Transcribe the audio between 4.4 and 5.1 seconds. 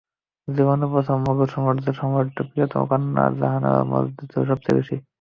সবচেয়ে বেশি।